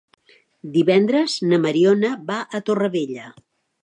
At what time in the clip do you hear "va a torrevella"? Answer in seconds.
2.31-3.29